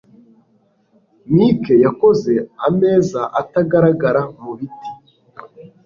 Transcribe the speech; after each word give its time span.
Mike 1.35 1.73
yakoze 1.85 2.33
ameza 2.67 3.21
atagaragara 3.41 4.21
mu 4.41 4.51
biti. 4.57 4.89